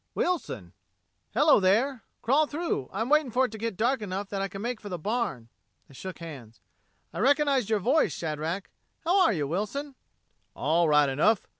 "Wilson." 0.15 0.73
"Hello, 1.35 1.59
there. 1.59 2.05
Crawl 2.23 2.47
through. 2.47 2.89
I'm 2.91 3.07
waiting 3.07 3.29
for 3.29 3.45
it 3.45 3.51
to 3.51 3.59
get 3.59 3.77
dark 3.77 4.01
enough 4.01 4.29
so 4.29 4.35
that 4.35 4.41
I 4.41 4.47
can 4.47 4.59
make 4.63 4.81
the 4.81 4.97
barn." 4.97 5.49
They 5.87 5.93
shook 5.93 6.17
hands. 6.17 6.59
"I 7.13 7.19
recognized 7.19 7.69
your 7.69 7.79
voice, 7.81 8.11
Shadrack. 8.11 8.71
How 9.01 9.21
are 9.21 9.31
you, 9.31 9.47
Wilson?" 9.47 9.93
"All 10.55 10.89
right 10.89 11.07
enough. 11.07 11.47